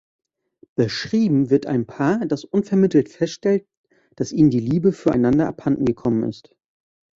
[0.73, 3.67] Beschrieben wird ein Paar, das unvermittelt feststellt,
[4.15, 6.55] dass ihnen die Liebe füreinander abhandengekommen ist.